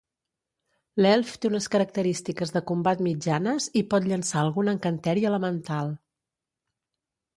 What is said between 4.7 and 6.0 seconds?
encanteri elemental.